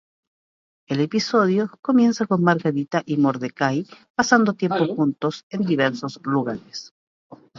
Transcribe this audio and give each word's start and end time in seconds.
El 0.87 0.99
episodio 0.99 1.69
comienza 1.79 2.25
con 2.25 2.41
Margarita 2.43 3.03
y 3.05 3.17
Mordecai 3.17 3.85
pasando 4.15 4.53
tiempo 4.55 4.87
juntos 4.95 5.45
en 5.51 5.61
diversos 5.61 6.19
lugares. 6.23 6.91